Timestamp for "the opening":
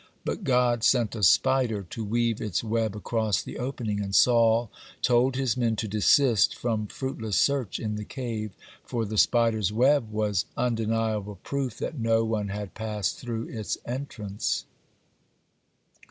3.43-4.01